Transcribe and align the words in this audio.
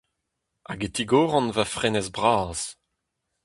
Hag 0.69 0.81
e 0.87 0.89
tigoran 0.95 1.47
va 1.55 1.65
fenestr 1.73 2.13
bras. 2.17 2.61